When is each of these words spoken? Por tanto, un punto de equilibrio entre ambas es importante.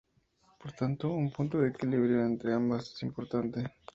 Por 0.59 0.71
tanto, 0.71 1.11
un 1.13 1.29
punto 1.31 1.59
de 1.59 1.67
equilibrio 1.69 2.25
entre 2.25 2.55
ambas 2.55 2.91
es 2.95 3.03
importante. 3.03 3.71